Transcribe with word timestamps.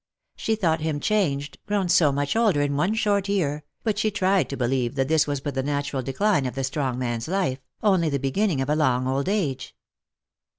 She 0.35 0.55
thought 0.55 0.79
him 0.79 0.99
changed, 0.99 1.59
grown 1.67 1.87
so 1.87 2.11
much 2.11 2.35
older 2.35 2.59
in 2.63 2.75
one 2.75 2.95
short 2.95 3.29
year, 3.29 3.63
but 3.83 3.99
she 3.99 4.09
tried 4.09 4.49
to 4.49 4.57
believe 4.57 4.95
that 4.95 5.07
this 5.09 5.27
was 5.27 5.41
but 5.41 5.53
the 5.53 5.61
natural 5.61 6.01
decline 6.01 6.47
of 6.47 6.57
Lost 6.57 6.73
for 6.73 6.79
Love. 6.81 6.93
119 6.95 7.13
the 7.13 7.27
strong 7.27 7.37
man's 7.37 7.51
life, 7.51 7.59
only 7.83 8.09
the 8.09 8.17
beginning 8.17 8.61
of 8.61 8.69
a 8.71 8.75
long 8.75 9.05
old 9.07 9.29
age. 9.29 9.75